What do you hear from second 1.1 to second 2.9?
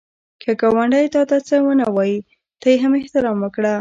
تا ته څه ونه وايي، ته یې